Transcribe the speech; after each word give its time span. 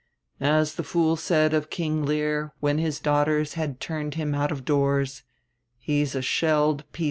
As 0.39 0.73
the 0.73 0.83
fool 0.83 1.15
said 1.15 1.53
of 1.53 1.69
King 1.69 2.03
Lear, 2.07 2.53
when 2.59 2.79
his 2.79 2.99
daughters 2.99 3.53
had 3.53 3.79
turned 3.79 4.15
him 4.15 4.33
out 4.33 4.51
of 4.51 4.65
doors, 4.65 5.21
"He's 5.77 6.15
a 6.15 6.23
shelled 6.23 6.85
peascod." 6.91 6.99